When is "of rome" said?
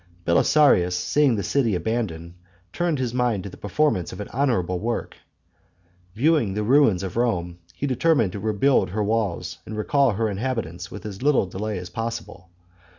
7.03-7.59